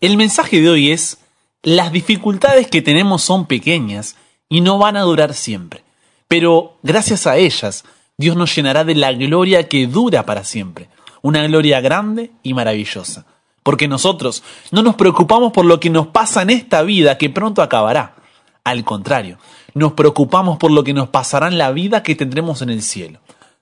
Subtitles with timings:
[0.00, 1.18] El mensaje de hoy es,
[1.62, 4.16] las dificultades que tenemos son pequeñas
[4.48, 5.82] y no van a durar siempre,
[6.28, 7.84] pero gracias a ellas
[8.18, 10.88] Dios nos llenará de la gloria que dura para siempre,
[11.22, 13.24] una gloria grande y maravillosa,
[13.62, 17.62] porque nosotros no nos preocupamos por lo que nos pasa en esta vida que pronto
[17.62, 18.16] acabará,
[18.64, 19.38] al contrario,
[19.72, 23.20] nos preocupamos por lo que nos pasará en la vida que tendremos en el cielo.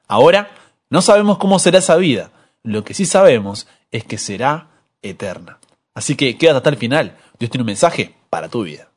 [0.08, 0.50] Ahora,
[0.90, 2.30] no sabemos cómo será esa vida,
[2.64, 4.68] lo que sí sabemos es que será
[5.02, 5.58] eterna.
[5.94, 7.16] Así que quédate hasta el final.
[7.38, 8.88] Dios tiene un mensaje para tu vida.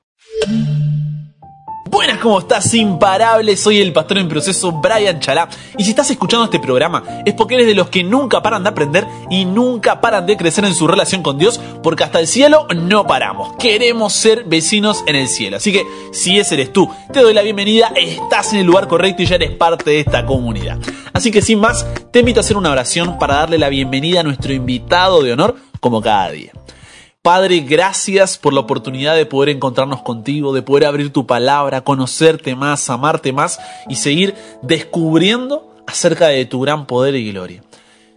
[1.90, 2.74] Buenas, ¿cómo estás?
[2.74, 5.48] Imparable, soy el pastor en proceso Brian Chalá.
[5.78, 8.70] Y si estás escuchando este programa es porque eres de los que nunca paran de
[8.70, 12.68] aprender y nunca paran de crecer en su relación con Dios, porque hasta el cielo
[12.76, 13.56] no paramos.
[13.58, 15.58] Queremos ser vecinos en el cielo.
[15.58, 19.22] Así que si ese eres tú, te doy la bienvenida, estás en el lugar correcto
[19.22, 20.80] y ya eres parte de esta comunidad.
[21.14, 24.24] Así que sin más, te invito a hacer una oración para darle la bienvenida a
[24.24, 26.52] nuestro invitado de honor como cada día.
[27.28, 32.56] Padre, gracias por la oportunidad de poder encontrarnos contigo, de poder abrir tu palabra, conocerte
[32.56, 37.62] más, amarte más y seguir descubriendo acerca de tu gran poder y gloria.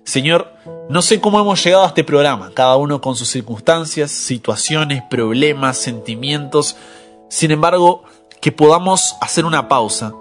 [0.04, 0.54] Señor,
[0.88, 5.76] no sé cómo hemos llegado a este programa, cada uno con sus circunstancias, situaciones, problemas,
[5.76, 6.76] sentimientos.
[7.28, 8.04] Sin embargo,
[8.40, 10.14] que podamos hacer una pausa,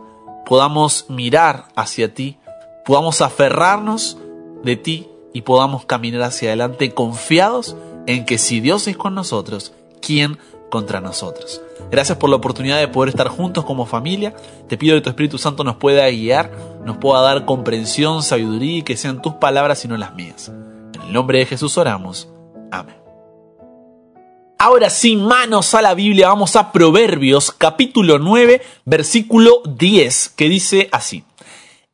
[0.47, 2.39] podamos mirar hacia ti,
[2.85, 4.17] podamos aferrarnos
[4.63, 7.75] de ti y podamos caminar hacia adelante confiados
[8.07, 10.37] en que si Dios es con nosotros, ¿quién
[10.69, 11.61] contra nosotros?
[11.91, 14.35] Gracias por la oportunidad de poder estar juntos como familia.
[14.67, 16.51] Te pido que tu Espíritu Santo nos pueda guiar,
[16.85, 20.51] nos pueda dar comprensión, sabiduría y que sean tus palabras y no las mías.
[20.93, 22.29] En el nombre de Jesús oramos.
[22.71, 22.95] Amén.
[24.59, 30.89] Ahora sin manos a la Biblia, vamos a Proverbios capítulo 9, versículo 10, que dice
[30.91, 31.23] así.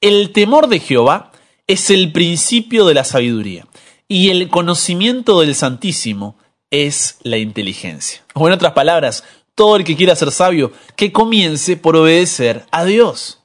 [0.02, 1.32] El temor de Jehová
[1.68, 3.66] es el principio de la sabiduría
[4.08, 6.38] y el conocimiento del Santísimo
[6.70, 8.24] es la inteligencia.
[8.34, 9.24] O en otras palabras,
[9.56, 13.42] todo el que quiera ser sabio, que comience por obedecer a Dios.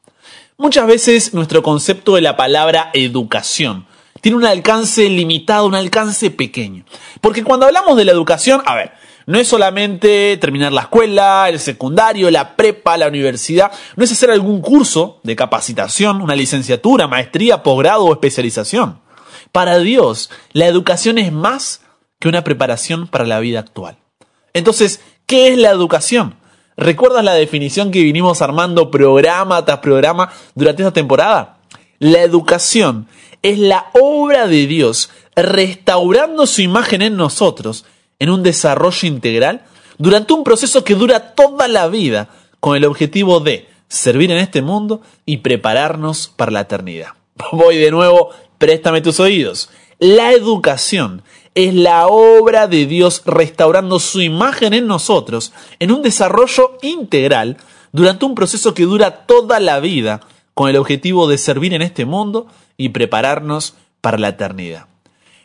[0.59, 3.87] Muchas veces nuestro concepto de la palabra educación
[4.21, 6.85] tiene un alcance limitado, un alcance pequeño.
[7.23, 8.93] Porque cuando hablamos de la educación, a ver,
[9.25, 14.31] no es solamente terminar la escuela, el secundario, la prepa, la universidad, no es hacer
[14.31, 19.01] algún curso de capacitación, una licenciatura, maestría, posgrado o especialización.
[19.53, 21.83] Para Dios, la educación es más
[22.19, 23.97] que una preparación para la vida actual.
[24.53, 26.37] Entonces, ¿qué es la educación?
[26.77, 31.59] ¿Recuerdas la definición que vinimos armando programa tras programa durante esta temporada?
[31.99, 33.07] La educación
[33.43, 37.85] es la obra de Dios restaurando su imagen en nosotros
[38.19, 39.63] en un desarrollo integral
[39.99, 42.29] durante un proceso que dura toda la vida
[42.61, 47.09] con el objetivo de servir en este mundo y prepararnos para la eternidad.
[47.53, 49.71] Voy de nuevo Préstame tus oídos.
[49.99, 51.23] La educación
[51.55, 57.57] es la obra de Dios restaurando su imagen en nosotros en un desarrollo integral
[57.93, 60.21] durante un proceso que dura toda la vida
[60.53, 64.89] con el objetivo de servir en este mundo y prepararnos para la eternidad.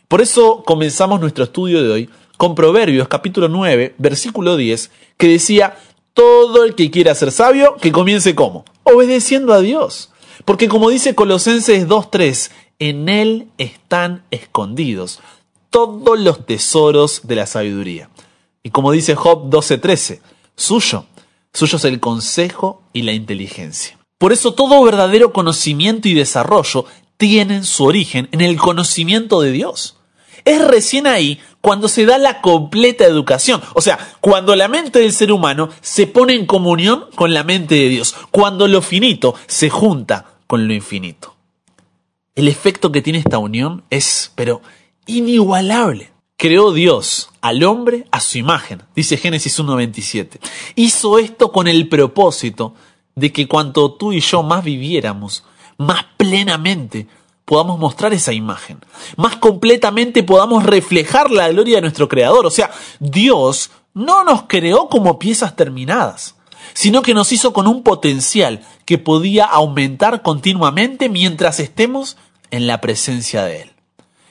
[0.09, 5.77] Por eso comenzamos nuestro estudio de hoy con Proverbios capítulo 9, versículo 10, que decía,
[6.13, 8.65] todo el que quiera ser sabio, que comience como?
[8.83, 10.11] Obedeciendo a Dios.
[10.43, 15.19] Porque como dice Colosenses 2.3, en él están escondidos
[15.69, 18.09] todos los tesoros de la sabiduría.
[18.63, 20.21] Y como dice Job 12:13,
[20.55, 21.05] suyo,
[21.53, 23.97] suyo es el consejo y la inteligencia.
[24.17, 26.85] Por eso todo verdadero conocimiento y desarrollo
[27.17, 29.97] tienen su origen en el conocimiento de Dios.
[30.45, 35.11] Es recién ahí cuando se da la completa educación, o sea, cuando la mente del
[35.11, 39.69] ser humano se pone en comunión con la mente de Dios, cuando lo finito se
[39.69, 41.34] junta con lo infinito.
[42.35, 44.61] El efecto que tiene esta unión es, pero,
[45.05, 46.11] inigualable.
[46.37, 50.39] Creó Dios al hombre a su imagen, dice Génesis 1.27.
[50.75, 52.73] Hizo esto con el propósito
[53.15, 55.45] de que cuanto tú y yo más viviéramos,
[55.77, 57.07] más plenamente
[57.45, 58.79] podamos mostrar esa imagen,
[59.15, 62.45] más completamente podamos reflejar la gloria de nuestro Creador.
[62.45, 62.69] O sea,
[62.99, 66.35] Dios no nos creó como piezas terminadas,
[66.73, 72.17] sino que nos hizo con un potencial que podía aumentar continuamente mientras estemos
[72.51, 73.71] en la presencia de Él.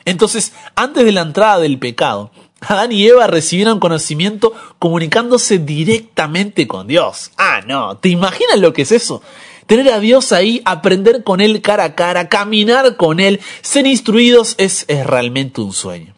[0.05, 2.31] Entonces, antes de la entrada del pecado,
[2.61, 7.31] Adán y Eva recibieron conocimiento comunicándose directamente con Dios.
[7.37, 9.23] Ah, no, ¿te imaginas lo que es eso?
[9.67, 14.55] Tener a Dios ahí, aprender con Él cara a cara, caminar con Él, ser instruidos
[14.59, 16.15] es, es realmente un sueño.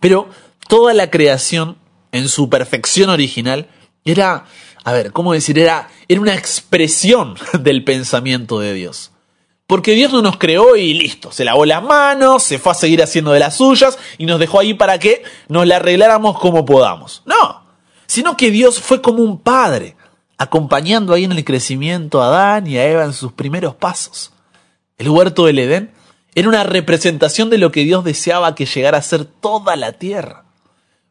[0.00, 0.28] Pero
[0.68, 1.76] toda la creación,
[2.12, 3.68] en su perfección original,
[4.04, 4.46] era,
[4.84, 5.58] a ver, ¿cómo decir?
[5.58, 9.12] Era, era una expresión del pensamiento de Dios.
[9.66, 13.02] Porque Dios no nos creó y listo, se lavó las manos, se fue a seguir
[13.02, 17.22] haciendo de las suyas y nos dejó ahí para que nos la arregláramos como podamos.
[17.26, 17.62] No,
[18.06, 19.96] sino que Dios fue como un padre,
[20.38, 24.32] acompañando ahí en el crecimiento a Adán y a Eva en sus primeros pasos.
[24.98, 25.92] El huerto del Edén
[26.36, 30.44] era una representación de lo que Dios deseaba que llegara a ser toda la tierra.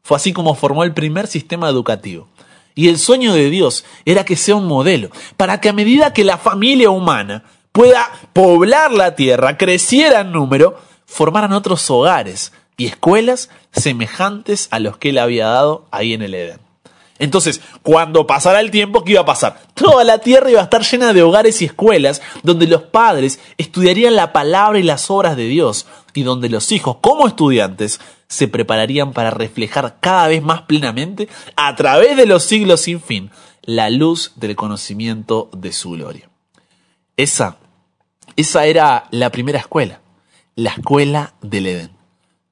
[0.01, 2.30] Fue así como formó el primer sistema educativo.
[2.75, 6.24] Y el sueño de Dios era que sea un modelo, para que a medida que
[6.24, 7.44] la familia humana
[7.75, 14.95] pueda poblar la tierra, creciera en número, formaran otros hogares y escuelas semejantes a los
[14.95, 16.62] que él había dado ahí en el Edén.
[17.19, 19.62] Entonces, cuando pasara el tiempo, ¿qué iba a pasar?
[19.74, 24.16] Toda la tierra iba a estar llena de hogares y escuelas donde los padres estudiarían
[24.16, 28.00] la palabra y las obras de Dios y donde los hijos, como estudiantes,
[28.30, 31.27] se prepararían para reflejar cada vez más plenamente,
[31.57, 33.31] a través de los siglos sin fin,
[33.63, 36.30] la luz del conocimiento de su gloria.
[37.18, 37.57] Esa
[38.36, 40.01] esa era la primera escuela,
[40.56, 41.92] la escuela del Edén.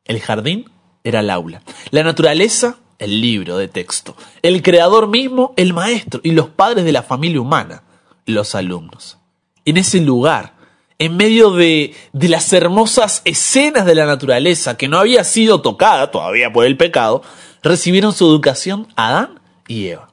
[0.05, 0.69] El jardín
[1.03, 1.61] era el aula.
[1.91, 4.15] La naturaleza, el libro de texto.
[4.41, 6.21] El creador mismo, el maestro.
[6.23, 7.83] Y los padres de la familia humana,
[8.25, 9.17] los alumnos.
[9.65, 10.53] En ese lugar,
[10.99, 16.11] en medio de, de las hermosas escenas de la naturaleza que no había sido tocada
[16.11, 17.23] todavía por el pecado,
[17.61, 20.09] recibieron su educación Adán y Eva.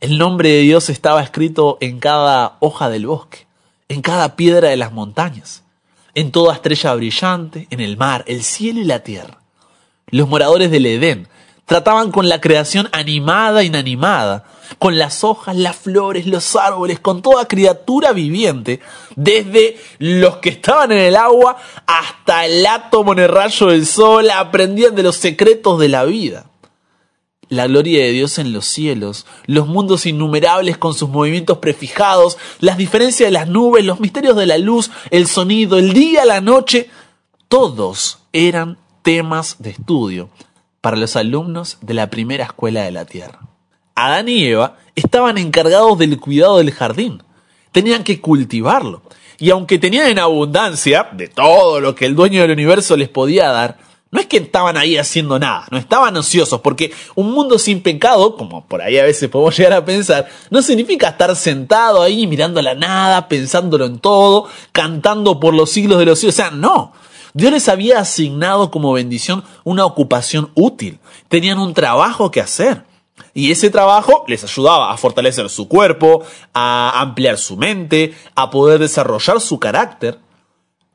[0.00, 3.46] El nombre de Dios estaba escrito en cada hoja del bosque
[3.88, 5.62] en cada piedra de las montañas,
[6.14, 9.38] en toda estrella brillante, en el mar, el cielo y la tierra.
[10.08, 11.28] Los moradores del Edén
[11.66, 14.44] trataban con la creación animada e inanimada,
[14.78, 18.80] con las hojas, las flores, los árboles, con toda criatura viviente,
[19.16, 21.56] desde los que estaban en el agua
[21.86, 26.51] hasta el átomo en el rayo del sol, aprendían de los secretos de la vida
[27.52, 32.78] la gloria de Dios en los cielos, los mundos innumerables con sus movimientos prefijados, las
[32.78, 36.88] diferencias de las nubes, los misterios de la luz, el sonido, el día, la noche,
[37.48, 40.30] todos eran temas de estudio
[40.80, 43.40] para los alumnos de la primera escuela de la tierra.
[43.94, 47.22] Adán y Eva estaban encargados del cuidado del jardín,
[47.70, 49.02] tenían que cultivarlo,
[49.38, 53.48] y aunque tenían en abundancia de todo lo que el dueño del universo les podía
[53.48, 53.76] dar,
[54.12, 58.36] no es que estaban ahí haciendo nada, no estaban ociosos, porque un mundo sin pecado,
[58.36, 62.60] como por ahí a veces podemos llegar a pensar, no significa estar sentado ahí mirando
[62.60, 66.34] la nada, pensándolo en todo, cantando por los siglos de los siglos.
[66.34, 66.92] O sea, no.
[67.32, 70.98] Dios les había asignado como bendición una ocupación útil.
[71.28, 72.84] Tenían un trabajo que hacer.
[73.32, 76.22] Y ese trabajo les ayudaba a fortalecer su cuerpo,
[76.52, 80.18] a ampliar su mente, a poder desarrollar su carácter.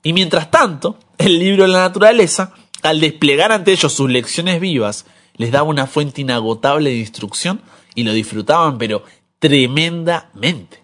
[0.04, 2.54] Y mientras tanto, el libro de la naturaleza
[2.88, 5.06] al desplegar ante ellos sus lecciones vivas,
[5.36, 7.62] les daba una fuente inagotable de instrucción
[7.96, 9.04] y lo disfrutaban, pero
[9.40, 10.82] tremendamente.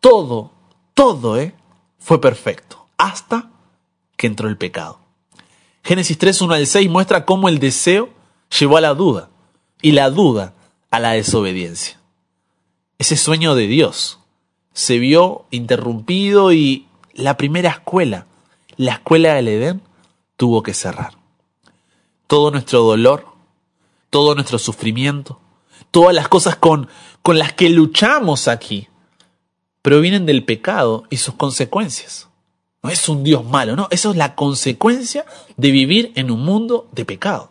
[0.00, 0.52] Todo,
[0.94, 1.52] todo, ¿eh?
[1.98, 3.50] Fue perfecto, hasta
[4.16, 5.00] que entró el pecado.
[5.82, 8.10] Génesis 3, 1 al 6 muestra cómo el deseo
[8.58, 9.30] llevó a la duda
[9.82, 10.54] y la duda
[10.90, 11.98] a la desobediencia.
[12.98, 14.20] Ese sueño de Dios
[14.72, 18.26] se vio interrumpido y la primera escuela,
[18.76, 19.82] la escuela del Edén,
[20.40, 21.18] tuvo que cerrar.
[22.26, 23.26] Todo nuestro dolor,
[24.08, 25.38] todo nuestro sufrimiento,
[25.90, 26.88] todas las cosas con,
[27.20, 28.88] con las que luchamos aquí,
[29.82, 32.30] provienen del pecado y sus consecuencias.
[32.82, 35.26] No es un Dios malo, no, eso es la consecuencia
[35.58, 37.50] de vivir en un mundo de pecado.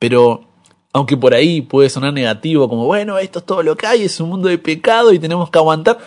[0.00, 0.48] Pero
[0.92, 4.18] aunque por ahí puede sonar negativo, como bueno, esto es todo lo que hay, es
[4.18, 5.98] un mundo de pecado y tenemos que aguantar,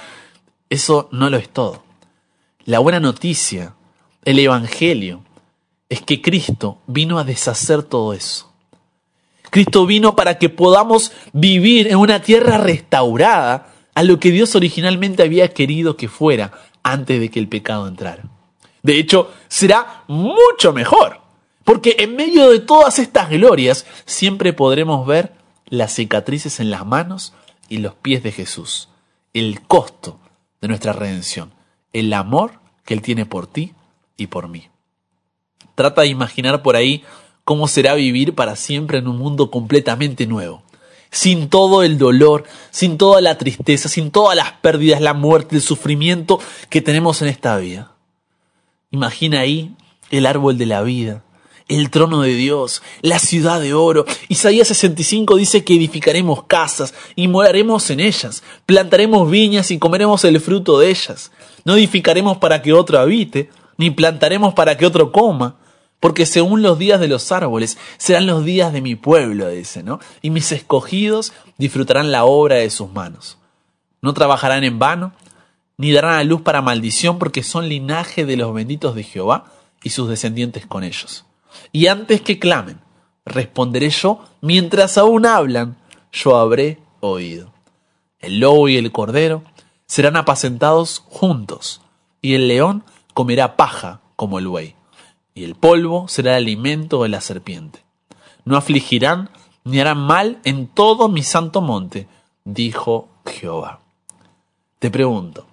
[0.69, 1.81] eso no lo es todo.
[2.65, 3.73] La buena noticia,
[4.25, 5.23] el Evangelio,
[5.89, 8.51] es que Cristo vino a deshacer todo eso.
[9.49, 15.23] Cristo vino para que podamos vivir en una tierra restaurada a lo que Dios originalmente
[15.23, 16.51] había querido que fuera
[16.83, 18.23] antes de que el pecado entrara.
[18.83, 21.21] De hecho, será mucho mejor,
[21.63, 25.33] porque en medio de todas estas glorias siempre podremos ver
[25.65, 27.33] las cicatrices en las manos
[27.69, 28.89] y los pies de Jesús,
[29.33, 30.19] el costo
[30.61, 31.53] de nuestra redención,
[31.93, 33.73] el amor que Él tiene por ti
[34.15, 34.69] y por mí.
[35.77, 37.03] Trata de imaginar por ahí
[37.43, 40.63] cómo será vivir para siempre en un mundo completamente nuevo.
[41.11, 45.61] Sin todo el dolor, sin toda la tristeza, sin todas las pérdidas, la muerte, el
[45.61, 46.39] sufrimiento
[46.71, 47.91] que tenemos en esta vida.
[48.89, 49.75] Imagina ahí
[50.09, 51.23] el árbol de la vida,
[51.67, 54.07] el trono de Dios, la ciudad de oro.
[54.29, 60.41] Isaías 65 dice que edificaremos casas y moraremos en ellas, plantaremos viñas y comeremos el
[60.41, 61.31] fruto de ellas.
[61.65, 65.57] No edificaremos para que otro habite, ni plantaremos para que otro coma,
[65.99, 69.99] porque según los días de los árboles serán los días de mi pueblo, dice, ¿no?
[70.21, 73.37] Y mis escogidos disfrutarán la obra de sus manos.
[74.01, 75.13] No trabajarán en vano,
[75.77, 79.45] ni darán a luz para maldición, porque son linaje de los benditos de Jehová
[79.83, 81.25] y sus descendientes con ellos.
[81.71, 82.79] Y antes que clamen,
[83.25, 85.77] responderé yo, mientras aún hablan,
[86.11, 87.53] yo habré oído.
[88.19, 89.43] El lobo y el cordero
[89.85, 91.81] serán apacentados juntos,
[92.21, 94.75] y el león comerá paja como el buey,
[95.37, 97.83] y el polvo será el alimento de la serpiente.
[98.43, 99.29] No afligirán
[99.63, 102.07] ni harán mal en todo mi santo monte,
[102.43, 103.81] dijo Jehová.
[104.79, 105.45] Te pregunto,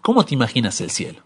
[0.00, 1.20] ¿cómo te imaginas el cielo?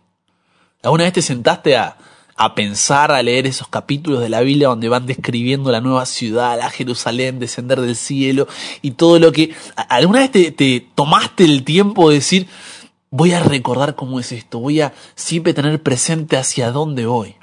[0.82, 1.96] ¿Alguna vez te sentaste a,
[2.34, 6.58] a pensar, a leer esos capítulos de la Biblia donde van describiendo la nueva ciudad,
[6.58, 8.48] la Jerusalén, descender del cielo
[8.82, 9.54] y todo lo que...
[9.76, 12.48] ¿Alguna vez te, te tomaste el tiempo de decir,
[13.10, 17.35] voy a recordar cómo es esto, voy a siempre tener presente hacia dónde voy?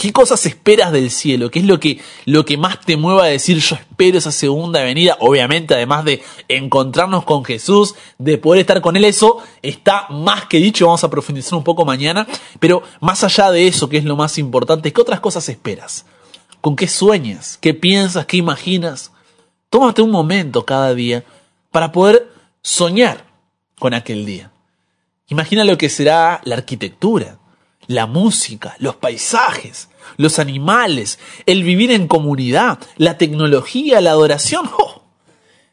[0.00, 1.50] ¿Qué cosas esperas del cielo?
[1.50, 4.82] ¿Qué es lo que, lo que más te mueva a decir yo espero esa segunda
[4.82, 5.18] venida?
[5.20, 10.56] Obviamente, además de encontrarnos con Jesús, de poder estar con Él, eso está más que
[10.56, 12.26] dicho, vamos a profundizar un poco mañana,
[12.58, 16.06] pero más allá de eso, que es lo más importante, ¿qué otras cosas esperas?
[16.62, 17.58] ¿Con qué sueñas?
[17.60, 18.24] ¿Qué piensas?
[18.24, 19.12] ¿Qué imaginas?
[19.68, 21.24] Tómate un momento cada día
[21.70, 23.26] para poder soñar
[23.78, 24.50] con aquel día.
[25.28, 27.36] Imagina lo que será la arquitectura,
[27.86, 34.70] la música, los paisajes, los animales, el vivir en comunidad, la tecnología, la adoración.
[34.78, 35.02] ¡Oh!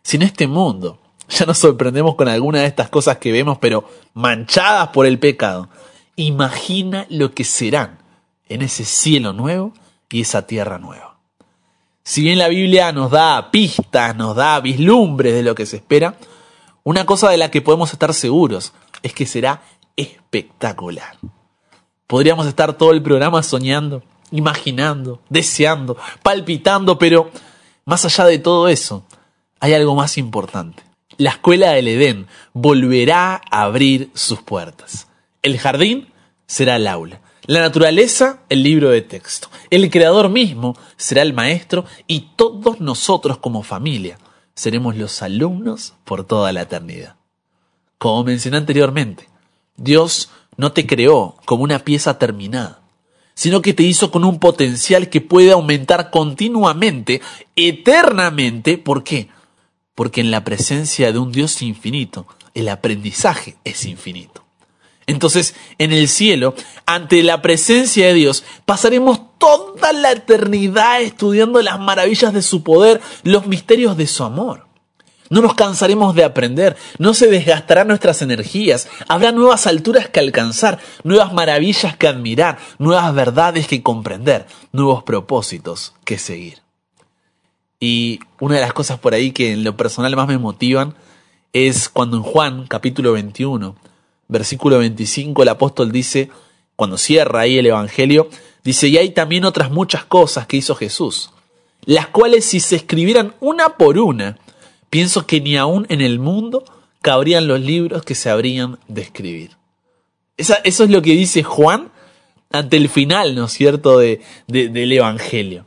[0.01, 3.89] Si en este mundo ya nos sorprendemos con alguna de estas cosas que vemos, pero
[4.13, 5.69] manchadas por el pecado,
[6.15, 7.99] imagina lo que serán
[8.49, 9.73] en ese cielo nuevo
[10.09, 11.17] y esa tierra nueva.
[12.03, 16.15] Si bien la Biblia nos da pistas, nos da vislumbres de lo que se espera,
[16.83, 18.71] una cosa de la que podemos estar seguros
[19.03, 19.61] es que será
[19.97, 21.17] espectacular.
[22.07, 27.31] Podríamos estar todo el programa soñando, imaginando, deseando, palpitando, pero
[27.85, 29.05] más allá de todo eso,
[29.59, 30.83] hay algo más importante.
[31.17, 35.07] La escuela del Edén volverá a abrir sus puertas.
[35.41, 36.09] El jardín
[36.45, 37.21] será el aula.
[37.45, 39.49] La naturaleza, el libro de texto.
[39.69, 44.17] El creador mismo será el maestro y todos nosotros como familia
[44.53, 47.15] seremos los alumnos por toda la eternidad.
[47.97, 49.29] Como mencioné anteriormente,
[49.77, 52.81] Dios no te creó como una pieza terminada,
[53.37, 57.21] sino que te hizo con un potencial que puede aumentar continuamente,
[57.55, 58.79] eternamente.
[58.79, 59.29] ¿Por qué?
[59.93, 62.25] Porque en la presencia de un Dios infinito,
[62.55, 64.43] el aprendizaje es infinito.
[65.05, 66.55] Entonces, en el cielo,
[66.87, 73.01] ante la presencia de Dios, pasaremos toda la eternidad estudiando las maravillas de su poder,
[73.21, 74.66] los misterios de su amor.
[75.29, 80.79] No nos cansaremos de aprender, no se desgastarán nuestras energías, habrá nuevas alturas que alcanzar,
[81.03, 86.59] nuevas maravillas que admirar, nuevas verdades que comprender, nuevos propósitos que seguir.
[87.79, 90.95] Y una de las cosas por ahí que en lo personal más me motivan
[91.53, 93.75] es cuando en Juan capítulo 21,
[94.27, 96.29] versículo 25, el apóstol dice,
[96.75, 98.29] cuando cierra ahí el Evangelio,
[98.63, 101.31] dice, y hay también otras muchas cosas que hizo Jesús,
[101.85, 104.37] las cuales si se escribieran una por una,
[104.89, 106.63] Pienso que ni aún en el mundo
[107.01, 109.51] cabrían los libros que se habrían de escribir.
[110.37, 111.91] eso es lo que dice Juan
[112.51, 115.65] ante el final, ¿no es cierto?, de, del Evangelio.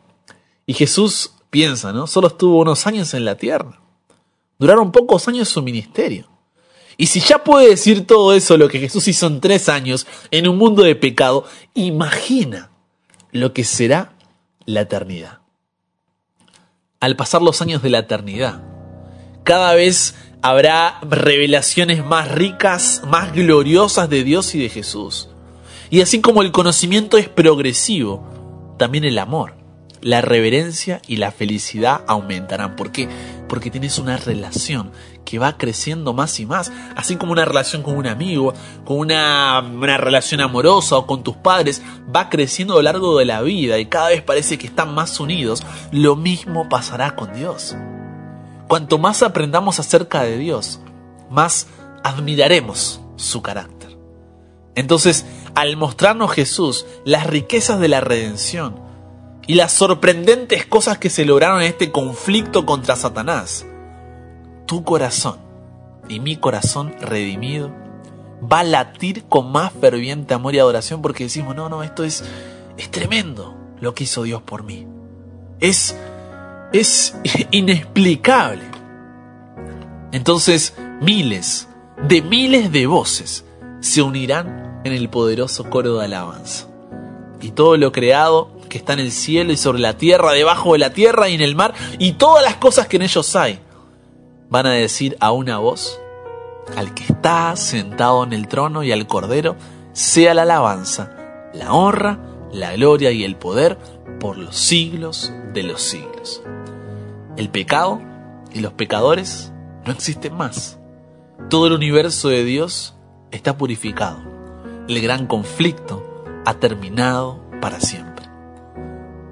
[0.67, 2.07] Y Jesús piensa, ¿no?
[2.07, 3.81] Solo estuvo unos años en la tierra.
[4.59, 6.29] Duraron pocos años su ministerio.
[6.97, 10.49] Y si ya puede decir todo eso, lo que Jesús hizo en tres años, en
[10.49, 12.71] un mundo de pecado, imagina
[13.33, 14.13] lo que será
[14.67, 15.39] la eternidad.
[17.01, 18.63] Al pasar los años de la eternidad,
[19.51, 25.29] cada vez habrá revelaciones más ricas, más gloriosas de Dios y de Jesús.
[25.91, 29.57] Y así como el conocimiento es progresivo, también el amor,
[30.03, 32.77] la reverencia y la felicidad aumentarán.
[32.77, 33.09] ¿Por qué?
[33.49, 34.93] Porque tienes una relación
[35.25, 38.55] que va creciendo más y más, así como una relación con un amigo,
[38.85, 39.63] con una,
[39.99, 41.83] relación amorosa o con tus padres,
[42.15, 45.19] va creciendo a lo largo de la vida y cada vez parece que están más
[45.19, 47.75] unidos, lo mismo pasará con Dios.
[48.71, 50.79] Cuanto más aprendamos acerca de Dios,
[51.29, 51.67] más
[52.05, 53.99] admiraremos su carácter.
[54.77, 58.77] Entonces, al mostrarnos Jesús las riquezas de la redención
[59.49, 63.67] y las sorprendentes cosas que se lograron en este conflicto contra Satanás,
[64.67, 65.41] tu corazón
[66.09, 67.73] y mi corazón redimido
[68.41, 72.23] va a latir con más ferviente amor y adoración porque decimos, no, no, esto es,
[72.77, 74.87] es tremendo lo que hizo Dios por mí.
[75.59, 75.97] Es
[76.73, 77.15] es
[77.51, 78.63] inexplicable.
[80.13, 81.69] Entonces miles,
[82.09, 83.45] de miles de voces
[83.81, 86.67] se unirán en el poderoso coro de alabanza.
[87.41, 90.79] Y todo lo creado que está en el cielo y sobre la tierra, debajo de
[90.79, 93.59] la tierra y en el mar, y todas las cosas que en ellos hay,
[94.49, 95.99] van a decir a una voz,
[96.77, 99.57] al que está sentado en el trono y al Cordero,
[99.93, 101.17] sea la alabanza,
[101.53, 102.21] la honra,
[102.53, 103.79] la gloria y el poder
[104.19, 106.43] por los siglos de los siglos.
[107.41, 108.03] El pecado
[108.53, 109.51] y los pecadores
[109.87, 110.79] no existen más.
[111.49, 112.99] Todo el universo de Dios
[113.31, 114.19] está purificado.
[114.89, 118.27] El gran conflicto ha terminado para siempre.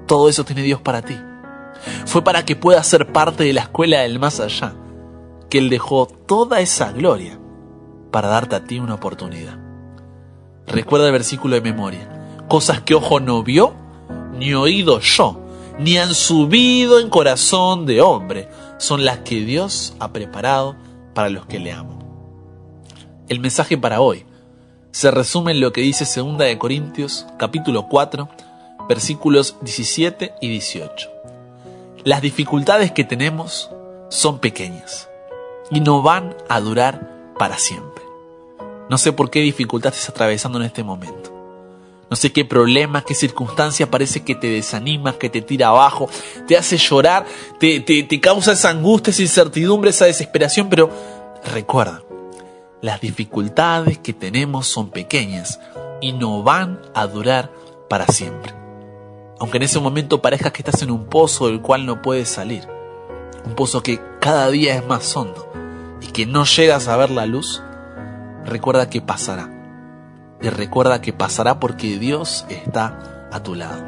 [0.07, 1.15] Todo eso tiene Dios para ti.
[2.07, 4.73] Fue para que puedas ser parte de la escuela del más allá,
[5.47, 7.39] que Él dejó toda esa gloria
[8.09, 9.59] para darte a ti una oportunidad.
[10.65, 12.09] Recuerda el versículo de memoria.
[12.47, 13.75] Cosas que ojo no vio,
[14.33, 15.45] ni oído yo,
[15.79, 20.75] ni han subido en corazón de hombre, son las que Dios ha preparado
[21.13, 21.99] para los que le aman.
[23.29, 24.25] El mensaje para hoy
[24.91, 28.27] se resume en lo que dice 2 de Corintios capítulo 4,
[28.89, 31.09] versículos 17 y 18.
[32.03, 33.69] Las dificultades que tenemos
[34.09, 35.09] son pequeñas
[35.71, 38.03] y no van a durar para siempre.
[38.89, 41.38] No sé por qué dificultad estás atravesando en este momento.
[42.09, 46.09] No sé qué problema, qué circunstancia parece que te desanima, que te tira abajo,
[46.47, 47.25] te hace llorar,
[47.59, 50.89] te, causa esa angustia, esa incertidumbre, esa desesperación, pero
[51.53, 52.01] recuerda,
[52.81, 55.59] las dificultades que tenemos son pequeñas
[56.01, 57.51] y no van a durar
[57.87, 58.53] para siempre.
[59.39, 62.67] Aunque en ese momento parezca que estás en un pozo del cual no puedes salir,
[63.45, 65.51] un pozo que cada día es más hondo
[66.01, 67.61] y que no llegas a ver la luz,
[68.45, 69.58] recuerda que pasará
[70.41, 73.83] y recuerda que pasará porque Dios está a tu lado.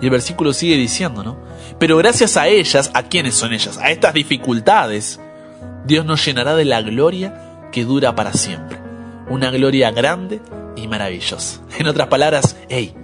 [0.00, 1.38] Y el versículo sigue diciendo, ¿no?
[1.78, 3.78] Pero gracias a ellas, ¿a quiénes son ellas?
[3.78, 5.20] A estas dificultades,
[5.86, 8.78] Dios nos llenará de la gloria que dura para siempre.
[9.28, 10.40] Una gloria grande
[10.76, 11.60] y maravillosa.
[11.78, 12.94] En otras palabras, hey,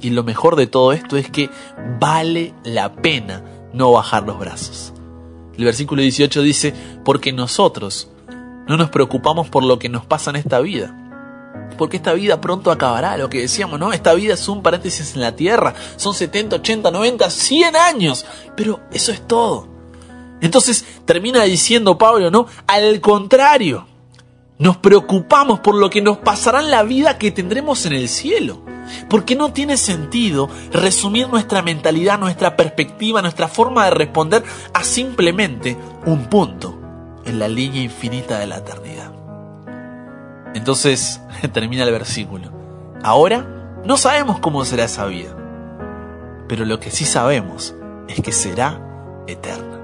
[0.00, 1.50] y lo mejor de todo esto es que
[1.98, 4.92] vale la pena no bajar los brazos.
[5.56, 6.74] El versículo 18 dice,
[7.04, 8.10] porque nosotros
[8.66, 11.09] no nos preocupamos por lo que nos pasa en esta vida,
[11.76, 13.92] porque esta vida pronto acabará, lo que decíamos, ¿no?
[13.92, 18.26] Esta vida es un paréntesis en la tierra, son 70, 80, 90, 100 años,
[18.56, 19.68] pero eso es todo.
[20.40, 22.46] Entonces termina diciendo Pablo, ¿no?
[22.66, 23.86] Al contrario,
[24.58, 28.62] nos preocupamos por lo que nos pasará en la vida que tendremos en el cielo.
[29.08, 34.42] Porque no tiene sentido resumir nuestra mentalidad, nuestra perspectiva, nuestra forma de responder
[34.74, 36.78] a simplemente un punto
[37.24, 39.19] en la línea infinita de la eternidad.
[40.54, 41.20] Entonces
[41.52, 42.50] termina el versículo.
[43.02, 45.36] Ahora no sabemos cómo será esa vida,
[46.48, 47.74] pero lo que sí sabemos
[48.08, 48.80] es que será
[49.26, 49.80] eterna.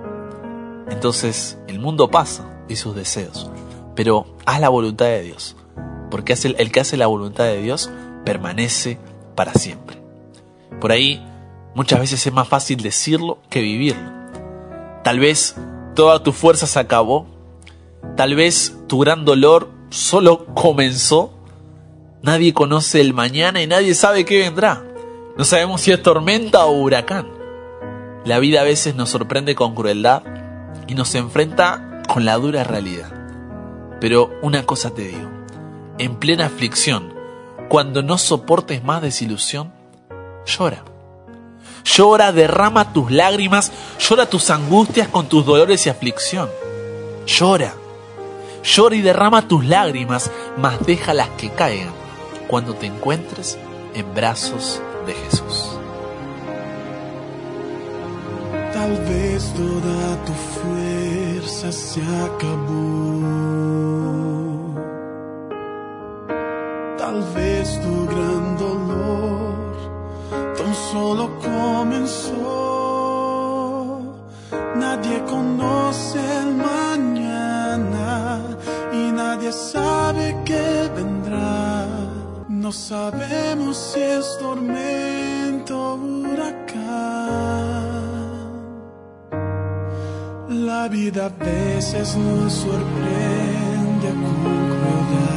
[0.90, 3.50] Entonces el mundo pasa y sus deseos,
[3.94, 5.56] pero haz la voluntad de Dios,
[6.10, 7.90] porque el que hace la voluntad de Dios
[8.24, 8.98] permanece
[9.34, 10.02] para siempre.
[10.80, 11.24] Por ahí
[11.74, 14.10] muchas veces es más fácil decirlo que vivirlo.
[15.04, 15.56] Tal vez
[15.94, 17.26] toda tu fuerza se acabó,
[18.16, 21.32] tal vez tu gran dolor solo comenzó.
[22.22, 24.82] Nadie conoce el mañana y nadie sabe qué vendrá.
[25.36, 27.28] No sabemos si es tormenta o huracán.
[28.24, 30.22] La vida a veces nos sorprende con crueldad
[30.88, 33.12] y nos enfrenta con la dura realidad.
[34.00, 35.30] Pero una cosa te digo,
[35.98, 37.14] en plena aflicción,
[37.68, 39.72] cuando no soportes más desilusión,
[40.44, 40.84] llora.
[41.84, 43.70] Llora, derrama tus lágrimas,
[44.00, 46.48] llora tus angustias con tus dolores y aflicción.
[47.26, 47.74] Llora
[48.66, 51.92] Llora y derrama tus lágrimas, mas déjalas que caigan
[52.48, 53.56] cuando te encuentres
[53.94, 55.78] en brazos de Jesús.
[58.72, 63.22] Tal vez toda tu fuerza se acabó.
[66.98, 69.76] Tal vez tu gran dolor
[70.58, 72.32] tan solo comenzó.
[74.74, 76.56] Nadie conoce el
[79.46, 81.86] nadie sabe qué vendrá.
[82.48, 86.76] No sabemos si es tormento o huracán.
[90.48, 94.34] La vida a veces nos sorprende con
[94.72, 95.36] crueldad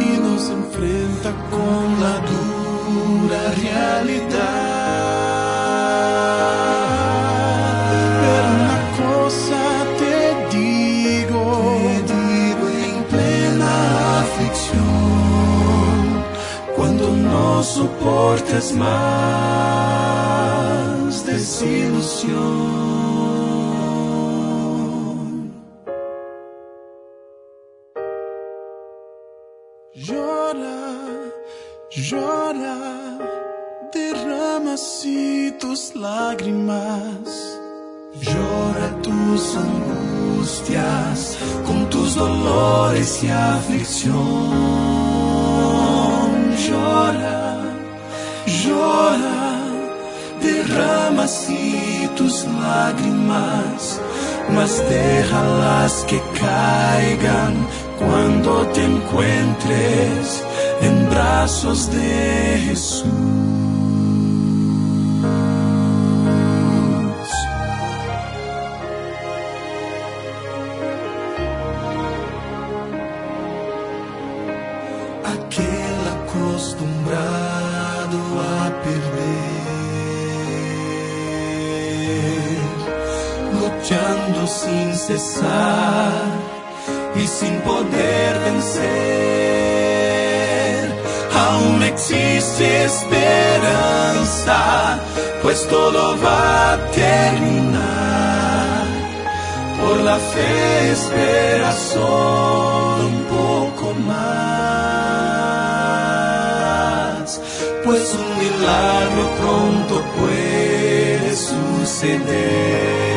[0.00, 4.77] y nos enfrenta con la dura realidad.
[17.78, 18.88] Soportes más
[21.26, 22.38] desilusión.
[29.94, 30.80] Llora,
[32.08, 32.78] llora,
[33.92, 37.48] derrama así tus lágrimas
[38.20, 44.16] Llora tus angustias con tus dolores y aflicción.
[46.66, 47.37] Llora,
[48.48, 49.60] llora,
[50.40, 54.00] derrama así tus lágrimas,
[54.54, 57.54] mas déjalas que caigan
[57.98, 60.44] cuando te encuentres
[60.80, 63.77] en brazos de Jesús.
[84.68, 86.12] Sin cesar
[87.16, 88.88] y sin poder vencer.
[91.46, 94.60] Aún existe esperanza,
[95.42, 98.86] pues todo va a terminar.
[99.80, 104.20] Por la fe espera solo un poco más,
[107.84, 113.07] pues un milagro pronto puede suceder.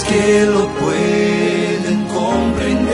[0.00, 2.92] Que lo pueden comprender,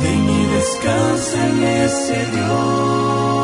[0.03, 3.42] Ven y descansa en ese Dios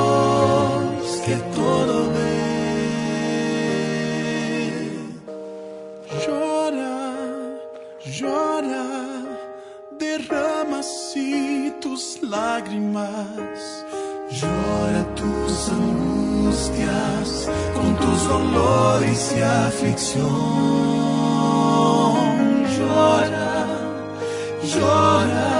[12.28, 13.84] lágrimas.
[14.30, 20.26] Llora tus angustias con tus dolores y aflicción.
[22.76, 23.66] Llora,
[24.62, 25.52] llora,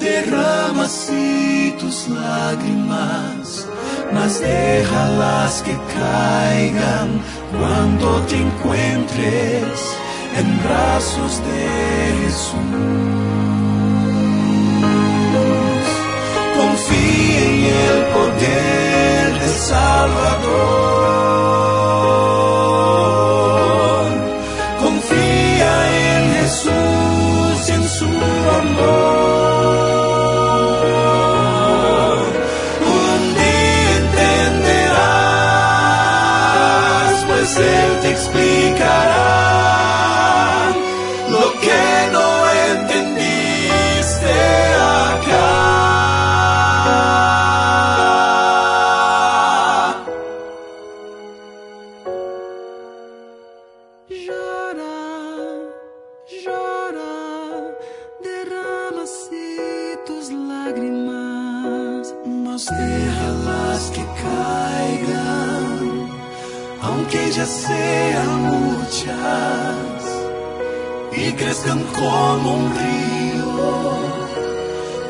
[0.00, 3.68] derrama así tus lágrimas,
[4.12, 7.20] mas déjalas que caigan
[7.58, 9.96] cuando te encuentres
[10.38, 11.68] en brazos de
[12.22, 13.65] Jesús.
[16.86, 21.45] Confía en el poder del Salvador.
[62.66, 66.08] Mas déjalas que caigan,
[66.82, 70.02] aunque ya sean muchas
[71.12, 73.92] y crezcan como un río,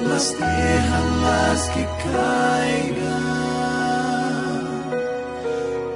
[0.08, 3.26] mas déjalas que caigan.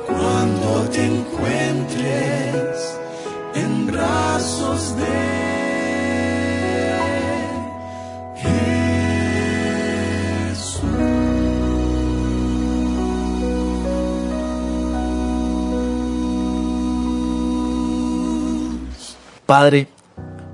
[0.06, 2.98] Cuando te encuentres
[3.54, 5.39] en brazos de
[19.50, 19.88] Padre,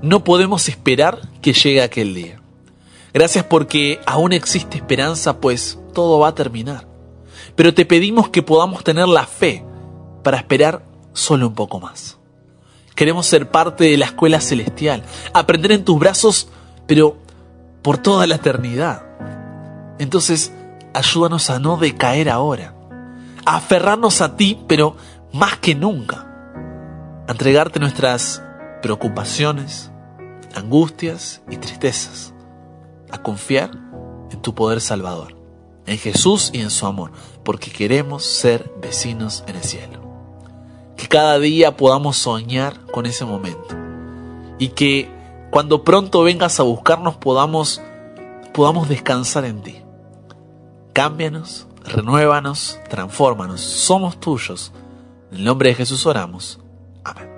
[0.01, 2.41] no podemos esperar que llegue aquel día.
[3.13, 6.87] Gracias porque aún existe esperanza, pues todo va a terminar.
[7.55, 9.63] Pero te pedimos que podamos tener la fe
[10.23, 10.83] para esperar
[11.13, 12.17] solo un poco más.
[12.95, 16.47] Queremos ser parte de la escuela celestial, aprender en tus brazos,
[16.87, 17.17] pero
[17.83, 19.03] por toda la eternidad.
[19.99, 20.51] Entonces,
[20.95, 22.73] ayúdanos a no decaer ahora,
[23.45, 24.97] a aferrarnos a ti, pero
[25.33, 26.25] más que nunca,
[27.27, 28.41] a entregarte nuestras
[28.81, 29.91] preocupaciones,
[30.55, 32.33] angustias y tristezas,
[33.11, 33.71] a confiar
[34.31, 35.35] en tu poder salvador,
[35.85, 37.11] en Jesús y en su amor,
[37.43, 40.01] porque queremos ser vecinos en el cielo.
[40.95, 43.75] Que cada día podamos soñar con ese momento
[44.57, 45.09] y que
[45.51, 47.81] cuando pronto vengas a buscarnos podamos
[48.53, 49.75] podamos descansar en ti.
[50.93, 53.61] Cámbianos, renuévanos, transfórmanos.
[53.61, 54.73] Somos tuyos.
[55.31, 56.59] En el nombre de Jesús oramos.
[57.03, 57.36] Amén.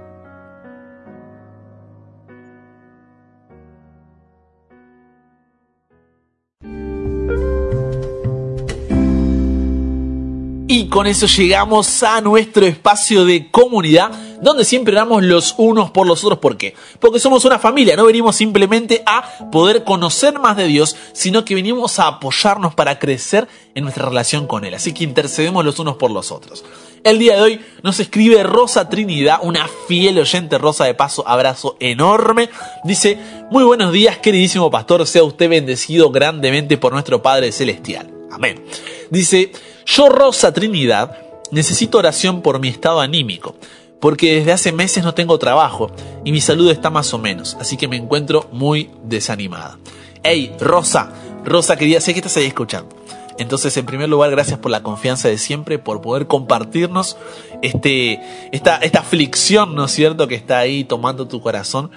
[10.72, 16.06] Y con eso llegamos a nuestro espacio de comunidad, donde siempre oramos los unos por
[16.06, 16.38] los otros.
[16.38, 16.76] ¿Por qué?
[17.00, 21.56] Porque somos una familia, no venimos simplemente a poder conocer más de Dios, sino que
[21.56, 24.76] venimos a apoyarnos para crecer en nuestra relación con Él.
[24.76, 26.64] Así que intercedemos los unos por los otros.
[27.04, 31.78] El día de hoy nos escribe Rosa Trinidad, una fiel oyente Rosa de paso, abrazo
[31.80, 32.52] enorme.
[32.84, 33.18] Dice,
[33.50, 38.14] muy buenos días queridísimo pastor, sea usted bendecido grandemente por nuestro Padre Celestial.
[38.32, 38.64] Amén.
[39.10, 39.52] Dice,
[39.92, 41.18] yo, Rosa Trinidad,
[41.50, 43.56] necesito oración por mi estado anímico,
[44.00, 45.92] porque desde hace meses no tengo trabajo
[46.24, 49.80] y mi salud está más o menos, así que me encuentro muy desanimada.
[50.22, 51.12] Hey, Rosa,
[51.44, 52.96] Rosa querida, sé que estás ahí escuchando.
[53.40, 57.18] Entonces, en primer lugar, gracias por la confianza de siempre, por poder compartirnos
[57.64, 58.20] este,
[58.52, 61.90] esta, esta aflicción, ¿no es cierto?, que está ahí tomando tu corazón.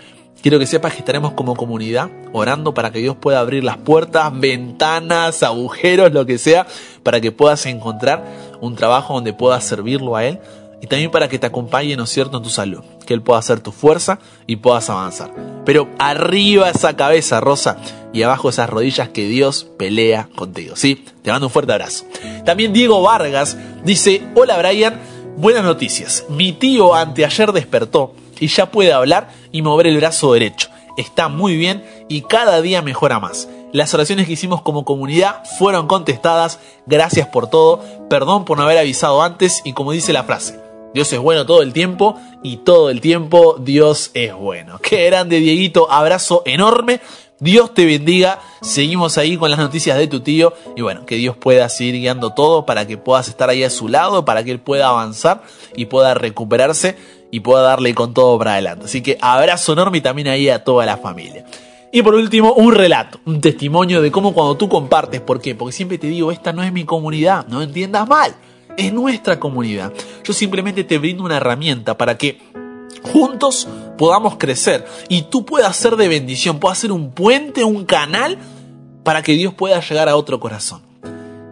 [0.42, 4.36] Quiero que sepas que estaremos como comunidad orando para que Dios pueda abrir las puertas,
[4.38, 6.66] ventanas, agujeros, lo que sea,
[7.04, 8.24] para que puedas encontrar
[8.60, 10.40] un trabajo donde puedas servirlo a Él
[10.80, 13.40] y también para que te acompañe, ¿no es cierto?, en tu salud, que Él pueda
[13.40, 15.32] ser tu fuerza y puedas avanzar.
[15.64, 17.76] Pero arriba esa cabeza, Rosa,
[18.12, 21.04] y abajo esas rodillas que Dios pelea contigo, ¿sí?
[21.22, 22.04] Te mando un fuerte abrazo.
[22.44, 24.98] También Diego Vargas dice, hola Brian,
[25.36, 26.24] buenas noticias.
[26.28, 30.68] Mi tío anteayer despertó y ya puede hablar y mover el brazo derecho.
[30.96, 33.48] Está muy bien y cada día mejora más.
[33.72, 36.58] Las oraciones que hicimos como comunidad fueron contestadas.
[36.84, 37.80] Gracias por todo.
[38.10, 40.58] Perdón por no haber avisado antes y como dice la frase,
[40.92, 44.80] Dios es bueno todo el tiempo y todo el tiempo Dios es bueno.
[44.80, 47.00] Qué grande Dieguito, abrazo enorme.
[47.38, 48.40] Dios te bendiga.
[48.60, 50.52] Seguimos ahí con las noticias de tu tío.
[50.76, 53.86] Y bueno, que Dios pueda seguir guiando todo para que puedas estar ahí a su
[53.86, 55.44] lado, para que él pueda avanzar
[55.76, 56.96] y pueda recuperarse
[57.32, 58.84] y pueda darle con todo para adelante.
[58.84, 61.44] Así que abrazo enorme y también ahí a toda la familia.
[61.90, 65.54] Y por último, un relato, un testimonio de cómo cuando tú compartes, ¿por qué?
[65.54, 68.34] Porque siempre te digo, esta no es mi comunidad, no entiendas mal,
[68.76, 69.92] es nuestra comunidad.
[70.22, 72.38] Yo simplemente te brindo una herramienta para que
[73.02, 73.66] juntos
[73.96, 78.38] podamos crecer y tú puedas ser de bendición, puedas ser un puente, un canal
[79.04, 80.82] para que Dios pueda llegar a otro corazón.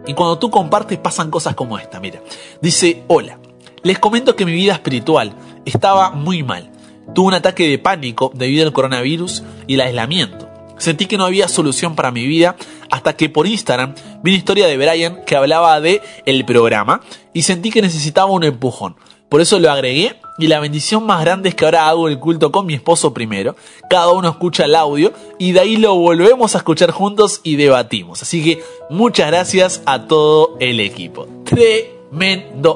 [0.05, 2.21] Y cuando tú compartes pasan cosas como esta, mira.
[2.61, 3.37] Dice, hola,
[3.83, 5.33] les comento que mi vida espiritual
[5.65, 6.71] estaba muy mal.
[7.13, 10.49] Tuve un ataque de pánico debido al coronavirus y el aislamiento.
[10.77, 12.55] Sentí que no había solución para mi vida
[12.89, 17.01] hasta que por Instagram vi una historia de Brian que hablaba de el programa
[17.33, 18.95] y sentí que necesitaba un empujón.
[19.29, 22.51] Por eso lo agregué y la bendición más grande es que ahora hago el culto
[22.51, 23.55] con mi esposo primero.
[23.89, 28.21] Cada uno escucha el audio y de ahí lo volvemos a escuchar juntos y debatimos.
[28.23, 31.27] Así que muchas gracias a todo el equipo.
[31.45, 32.75] Tremendo.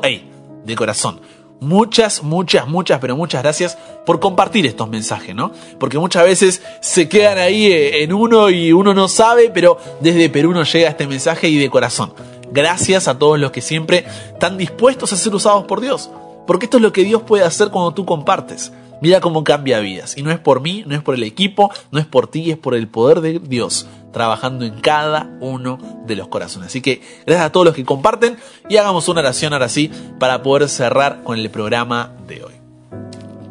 [0.66, 1.22] De corazón
[1.60, 5.52] muchas, muchas, muchas, pero muchas gracias por compartir estos mensajes, ¿no?
[5.80, 10.30] Porque muchas veces se quedan ahí eh, en uno y uno no sabe, pero desde
[10.30, 12.14] Perú nos llega este mensaje y de corazón.
[12.52, 16.10] Gracias a todos los que siempre están dispuestos a ser usados por Dios.
[16.48, 18.72] Porque esto es lo que Dios puede hacer cuando tú compartes.
[19.02, 20.16] Mira cómo cambia vidas.
[20.16, 22.58] Y no es por mí, no es por el equipo, no es por ti, es
[22.58, 26.68] por el poder de Dios trabajando en cada uno de los corazones.
[26.68, 28.38] Así que gracias a todos los que comparten
[28.70, 32.54] y hagamos una oración ahora sí para poder cerrar con el programa de hoy.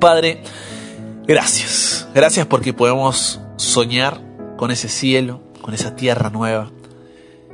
[0.01, 0.43] Padre,
[1.27, 2.09] gracias.
[2.15, 4.23] Gracias porque podemos soñar
[4.57, 6.71] con ese cielo, con esa tierra nueva.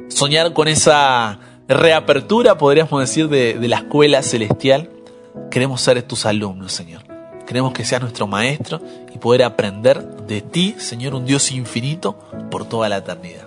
[0.07, 4.89] Soñar con esa reapertura, podríamos decir, de, de la escuela celestial.
[5.51, 7.10] Queremos ser tus alumnos, Señor.
[7.51, 8.81] Queremos que seas nuestro maestro
[9.13, 12.17] y poder aprender de ti, Señor, un Dios infinito,
[12.49, 13.43] por toda la eternidad.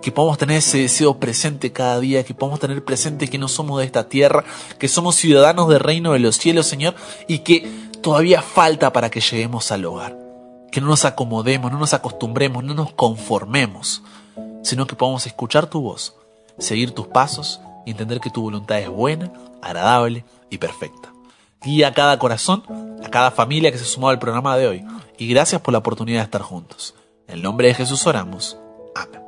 [0.00, 3.80] Que podamos tener ese deseo presente cada día, que podamos tener presente que no somos
[3.80, 4.42] de esta tierra,
[4.78, 6.94] que somos ciudadanos del reino de los cielos, Señor,
[7.28, 10.16] y que todavía falta para que lleguemos al hogar.
[10.70, 14.02] Que no nos acomodemos, no nos acostumbremos, no nos conformemos,
[14.62, 16.14] sino que podamos escuchar tu voz,
[16.56, 21.11] seguir tus pasos y entender que tu voluntad es buena, agradable y perfecta.
[21.64, 22.64] Guía a cada corazón,
[23.04, 24.84] a cada familia que se sumó al programa de hoy.
[25.18, 26.94] Y gracias por la oportunidad de estar juntos.
[27.28, 28.58] En el nombre de Jesús oramos.
[28.94, 29.21] Amén.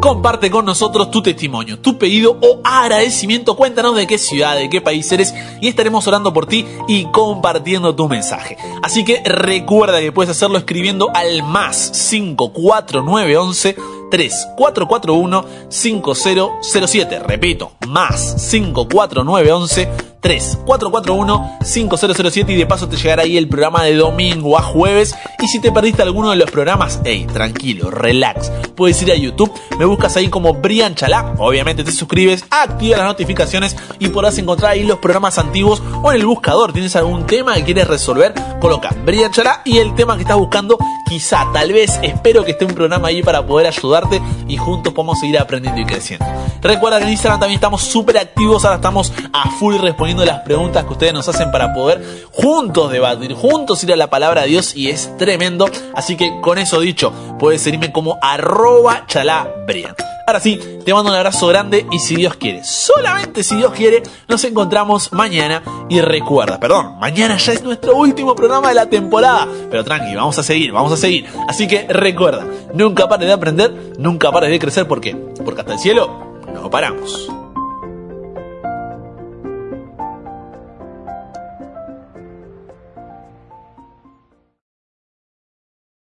[0.00, 3.54] Comparte con nosotros tu testimonio, tu pedido o agradecimiento.
[3.54, 7.94] Cuéntanos de qué ciudad, de qué país eres y estaremos orando por ti y compartiendo
[7.94, 8.56] tu mensaje.
[8.82, 13.76] Así que recuerda que puedes hacerlo escribiendo al más 54911
[14.10, 17.18] 3441 5007.
[17.20, 24.62] Repito, más 54911 3441-5007 y de paso te llegará ahí el programa de domingo a
[24.62, 25.14] jueves.
[25.40, 28.50] Y si te perdiste alguno de los programas, hey, tranquilo, relax.
[28.74, 33.06] Puedes ir a YouTube, me buscas ahí como Brian Chalá, obviamente te suscribes, activa las
[33.06, 36.72] notificaciones y podrás encontrar ahí los programas antiguos o en el buscador.
[36.72, 38.34] ¿Tienes algún tema que quieres resolver?
[38.60, 40.76] Coloca Brian Chalá y el tema que estás buscando,
[41.08, 45.18] quizá, tal vez, espero que esté un programa ahí para poder ayudarte y juntos podemos
[45.18, 46.26] seguir aprendiendo y creciendo.
[46.60, 50.84] Recuerda que en Instagram también estamos súper activos, ahora estamos a full respondiendo las preguntas
[50.84, 54.76] que ustedes nos hacen para poder juntos debatir, juntos ir a la palabra de Dios
[54.76, 55.66] y es tremendo.
[55.94, 59.94] Así que con eso dicho, puedes seguirme como arroba chalabrian.
[60.26, 64.04] Ahora sí, te mando un abrazo grande y si Dios quiere, solamente si Dios quiere,
[64.28, 69.48] nos encontramos mañana y recuerda, perdón, mañana ya es nuestro último programa de la temporada,
[69.68, 71.26] pero tranqui, vamos a seguir, vamos a seguir.
[71.48, 75.16] Así que recuerda, nunca pares de aprender, nunca pares de crecer, ¿por qué?
[75.44, 77.39] Porque hasta el cielo no paramos.